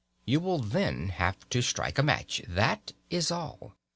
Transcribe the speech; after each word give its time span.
You 0.25 0.39
will 0.39 0.57
then 0.57 1.09
have 1.09 1.47
to 1.51 1.61
strike 1.61 1.99
a 1.99 2.01
match 2.01 2.41
that 2.47 2.93
is 3.11 3.29
all. 3.29 3.75